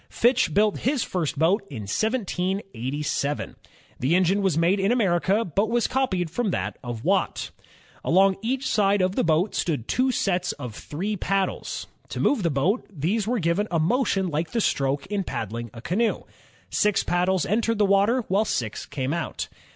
[0.09, 3.55] Fitch built his first boat in 1787.
[3.99, 7.51] The engine was made in America, but was copied from that of Watt.
[8.03, 8.33] Along TRIAI.
[8.33, 11.85] TRIP OF F each side of the boat stood two sets of three paddles.
[12.09, 15.81] To move the boat, these were given a motion like the stroke in paddling a
[15.83, 16.23] canoe.
[16.71, 19.49] Six paddles entered the water, while six came out.